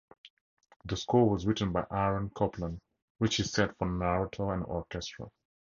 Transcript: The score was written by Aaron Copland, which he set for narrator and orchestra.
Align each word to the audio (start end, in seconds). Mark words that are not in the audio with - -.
The 0.85 0.97
score 0.97 1.29
was 1.29 1.45
written 1.45 1.71
by 1.71 1.85
Aaron 1.91 2.31
Copland, 2.31 2.81
which 3.19 3.35
he 3.35 3.43
set 3.43 3.77
for 3.77 3.85
narrator 3.85 4.51
and 4.51 4.63
orchestra. 4.65 5.27